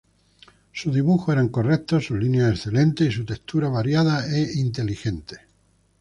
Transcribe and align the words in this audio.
Sus 0.73 0.95
dibujos 0.95 1.31
eran 1.31 1.49
correctos, 1.49 2.05
sus 2.07 2.17
líneas 2.17 2.49
excelentes 2.49 3.07
y 3.07 3.11
sus 3.15 3.27
texturas 3.27 3.71
variadas 3.71 4.33
e 4.33 4.59
inteligentes. 4.59 5.41